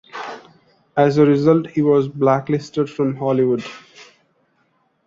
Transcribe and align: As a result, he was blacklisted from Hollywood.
As 0.97 1.19
a 1.19 1.25
result, 1.27 1.67
he 1.69 1.83
was 1.83 2.07
blacklisted 2.07 2.89
from 2.89 3.15
Hollywood. 3.15 3.63